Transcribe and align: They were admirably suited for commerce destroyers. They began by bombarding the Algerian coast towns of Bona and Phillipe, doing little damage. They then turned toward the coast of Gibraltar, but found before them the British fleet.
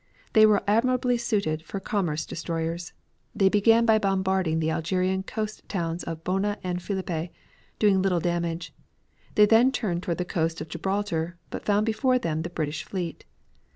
They 0.33 0.47
were 0.47 0.63
admirably 0.65 1.15
suited 1.19 1.61
for 1.61 1.79
commerce 1.79 2.25
destroyers. 2.25 2.91
They 3.35 3.49
began 3.49 3.85
by 3.85 3.99
bombarding 3.99 4.59
the 4.59 4.71
Algerian 4.71 5.21
coast 5.21 5.69
towns 5.69 6.03
of 6.03 6.23
Bona 6.23 6.57
and 6.63 6.81
Phillipe, 6.81 7.31
doing 7.77 8.01
little 8.01 8.19
damage. 8.19 8.73
They 9.35 9.45
then 9.45 9.71
turned 9.71 10.01
toward 10.01 10.17
the 10.17 10.25
coast 10.25 10.59
of 10.59 10.69
Gibraltar, 10.69 11.37
but 11.51 11.65
found 11.65 11.85
before 11.85 12.17
them 12.17 12.41
the 12.41 12.49
British 12.49 12.83
fleet. 12.83 13.25